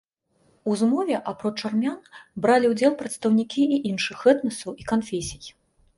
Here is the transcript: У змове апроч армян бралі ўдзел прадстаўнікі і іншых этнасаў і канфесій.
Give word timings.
У 0.71 0.77
змове 0.81 1.17
апроч 1.31 1.59
армян 1.69 1.99
бралі 2.45 2.71
ўдзел 2.71 2.95
прадстаўнікі 3.03 3.63
і 3.77 3.81
іншых 3.93 4.25
этнасаў 4.35 4.71
і 4.83 4.93
канфесій. 4.95 5.49